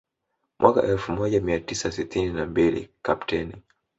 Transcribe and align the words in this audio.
Mwaka 0.59 0.83
elfu 0.83 1.11
moja 1.11 1.41
mia 1.41 1.59
tisa 1.59 1.91
sitini 1.91 2.33
na 2.33 2.45
mbili 2.45 2.89
Kapteni 3.01 3.61